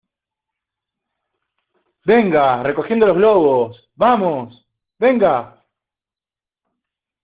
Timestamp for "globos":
3.17-3.89